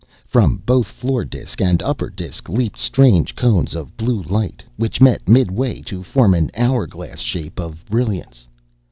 From 0.25 0.63
both 0.65 0.87
floor 0.87 1.23
disk 1.25 1.61
and 1.61 1.79
upper 1.83 2.09
disk 2.09 2.49
leaped 2.49 2.79
strange 2.79 3.35
cones 3.35 3.75
of 3.75 3.95
blue 3.97 4.23
light, 4.23 4.63
which 4.75 4.99
met 4.99 5.29
midway 5.29 5.79
to 5.83 6.01
form 6.01 6.33
an 6.33 6.49
hour 6.57 6.87
glass 6.87 7.19
shape 7.19 7.59
of 7.59 7.85
brilliance. 7.85 8.47